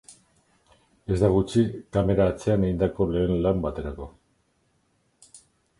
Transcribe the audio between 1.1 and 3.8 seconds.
Ez da gutxi kamera atzean egindako lehen lan